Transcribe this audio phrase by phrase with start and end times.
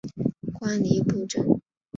[0.53, 1.61] 观礼部政。